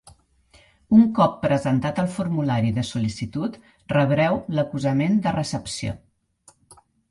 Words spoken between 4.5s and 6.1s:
l'acusament de recepció.